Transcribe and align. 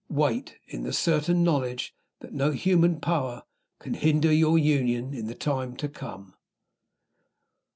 Wait 0.09 0.55
in 0.65 0.81
the 0.81 0.91
certain 0.93 1.43
knowledge 1.43 1.93
that 2.21 2.33
no 2.33 2.49
human 2.49 2.99
power 2.99 3.43
can 3.77 3.93
hinder 3.93 4.33
your 4.33 4.57
union 4.57 5.13
in 5.13 5.27
the 5.27 5.35
time 5.35 5.75
to 5.75 5.87
come." 5.87 6.33